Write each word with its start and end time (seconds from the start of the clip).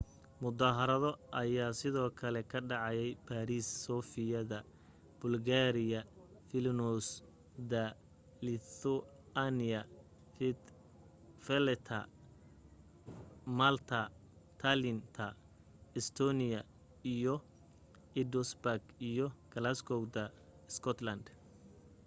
mudaharaado 0.43 1.11
aya 1.41 1.65
sidoo 1.79 2.09
kale 2.19 2.41
ka 2.51 2.59
dhacay 2.69 3.01
baariis 3.27 3.67
sofia 3.85 4.39
da 4.51 4.59
bulgaria 5.21 5.99
vilnius 6.49 7.07
da 7.71 7.83
lithuania 8.47 9.79
valetta 11.45 11.83
ta 11.87 11.99
malta 13.59 13.99
tallinn 14.61 15.01
ta 15.15 15.25
estonia 15.99 16.59
iyo 17.15 17.33
edinburgh 18.21 18.87
iyo 19.09 19.27
glasgow 19.53 20.01
ta 20.15 20.23
scotland 20.75 21.25